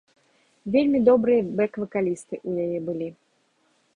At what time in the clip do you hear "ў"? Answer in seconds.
2.49-2.65